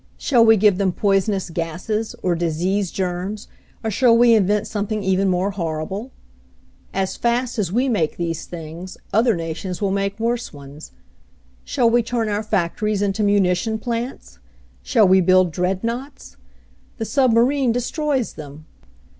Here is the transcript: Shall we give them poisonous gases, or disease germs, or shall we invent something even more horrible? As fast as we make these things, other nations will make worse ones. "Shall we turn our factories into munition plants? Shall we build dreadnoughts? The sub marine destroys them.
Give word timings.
Shall 0.17 0.43
we 0.43 0.57
give 0.57 0.79
them 0.79 0.93
poisonous 0.93 1.51
gases, 1.51 2.15
or 2.23 2.33
disease 2.33 2.89
germs, 2.89 3.47
or 3.83 3.91
shall 3.91 4.17
we 4.17 4.33
invent 4.33 4.65
something 4.65 5.03
even 5.03 5.29
more 5.29 5.51
horrible? 5.51 6.11
As 6.91 7.15
fast 7.15 7.59
as 7.59 7.71
we 7.71 7.87
make 7.87 8.17
these 8.17 8.45
things, 8.45 8.97
other 9.13 9.35
nations 9.35 9.79
will 9.79 9.91
make 9.91 10.19
worse 10.19 10.51
ones. 10.51 10.91
"Shall 11.63 11.87
we 11.87 12.01
turn 12.01 12.29
our 12.29 12.41
factories 12.41 13.03
into 13.03 13.21
munition 13.21 13.77
plants? 13.77 14.39
Shall 14.81 15.07
we 15.07 15.21
build 15.21 15.51
dreadnoughts? 15.51 16.35
The 16.97 17.05
sub 17.05 17.31
marine 17.31 17.71
destroys 17.71 18.33
them. 18.33 18.65